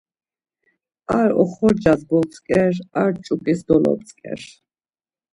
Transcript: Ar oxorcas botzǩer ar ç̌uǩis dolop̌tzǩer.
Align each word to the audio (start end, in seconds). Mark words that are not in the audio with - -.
Ar 1.19 1.29
oxorcas 1.41 2.01
botzǩer 2.07 2.73
ar 3.01 3.11
ç̌uǩis 3.25 3.59
dolop̌tzǩer. 3.67 4.41